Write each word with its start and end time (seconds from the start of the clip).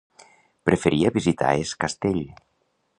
Preferiria 0.69 1.13
visitar 1.19 1.53
Es 1.67 1.77
Castell. 1.85 2.21